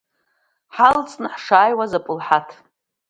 [0.75, 2.49] Ҳалҵны ҳшааиуа апылҳаҭ.